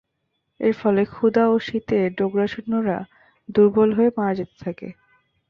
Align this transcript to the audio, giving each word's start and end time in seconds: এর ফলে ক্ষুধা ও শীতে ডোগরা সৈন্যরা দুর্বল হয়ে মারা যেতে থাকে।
এর 0.59 0.73
ফলে 0.77 1.01
ক্ষুধা 1.11 1.43
ও 1.47 1.65
শীতে 1.67 1.97
ডোগরা 2.17 2.45
সৈন্যরা 2.47 2.97
দুর্বল 3.49 3.89
হয়ে 3.93 4.11
মারা 4.17 4.33
যেতে 4.39 4.55
থাকে। 4.63 4.87